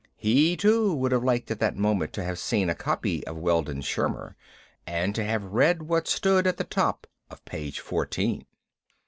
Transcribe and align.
He 0.15 0.57
too 0.57 0.95
would 0.95 1.11
have 1.11 1.23
liked 1.23 1.51
at 1.51 1.59
that 1.59 1.75
moment 1.77 2.11
to 2.13 2.23
have 2.23 2.39
seen 2.39 2.71
a 2.71 2.73
copy 2.73 3.23
of 3.27 3.37
"Weldon 3.37 3.81
Shirmer," 3.81 4.33
and 4.87 5.13
to 5.13 5.23
have 5.23 5.43
read 5.53 5.83
what 5.83 6.07
stood 6.07 6.47
at 6.47 6.57
the 6.57 6.63
top 6.63 7.05
of 7.29 7.45
page 7.45 7.79
fourteen. 7.79 8.47